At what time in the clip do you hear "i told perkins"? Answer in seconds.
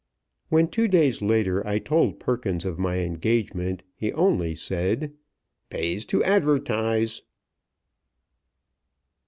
1.67-2.65